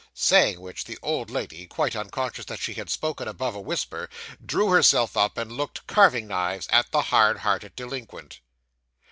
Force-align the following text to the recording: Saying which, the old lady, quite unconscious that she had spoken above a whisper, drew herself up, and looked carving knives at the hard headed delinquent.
Saying 0.15 0.59
which, 0.61 0.85
the 0.85 0.97
old 1.03 1.29
lady, 1.29 1.67
quite 1.67 1.95
unconscious 1.95 2.45
that 2.45 2.57
she 2.59 2.73
had 2.73 2.89
spoken 2.89 3.27
above 3.27 3.53
a 3.53 3.61
whisper, 3.61 4.09
drew 4.43 4.69
herself 4.69 5.15
up, 5.15 5.37
and 5.37 5.51
looked 5.51 5.85
carving 5.85 6.27
knives 6.27 6.67
at 6.71 6.89
the 6.91 7.03
hard 7.03 7.37
headed 7.37 7.75
delinquent. 7.75 8.39